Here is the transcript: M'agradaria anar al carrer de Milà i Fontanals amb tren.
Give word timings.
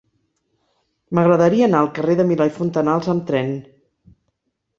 M'agradaria 1.17 1.67
anar 1.71 1.81
al 1.81 1.89
carrer 1.99 2.15
de 2.21 2.25
Milà 2.31 2.49
i 2.51 2.55
Fontanals 2.57 3.11
amb 3.15 3.29
tren. 3.29 3.53